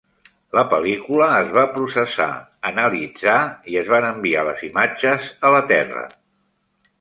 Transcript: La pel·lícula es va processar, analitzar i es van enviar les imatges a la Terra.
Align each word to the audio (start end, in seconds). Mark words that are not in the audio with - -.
La 0.59 0.61
pel·lícula 0.69 1.27
es 1.41 1.51
va 1.57 1.65
processar, 1.75 2.27
analitzar 2.69 3.35
i 3.75 3.77
es 3.83 3.93
van 3.95 4.09
enviar 4.09 4.47
les 4.49 4.65
imatges 4.71 5.29
a 5.45 5.53
la 5.59 5.61
Terra. 5.75 6.09